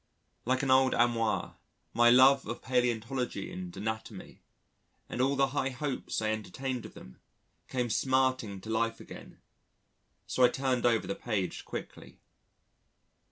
[0.45, 1.57] Like an old amour,
[1.93, 4.41] my love of palæontology and anatomy,
[5.07, 7.17] and all the high hopes I entertained of them,
[7.67, 9.37] came smarting to life again,
[10.25, 12.17] so I turned over the page quickly.